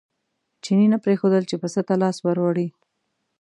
چیني 0.63 0.87
نه 0.93 0.97
پرېښودل 1.03 1.43
چې 1.49 1.55
پسه 1.61 1.81
ته 1.87 1.93
لاس 2.01 2.17
ور 2.21 2.37
وړي. 2.41 2.67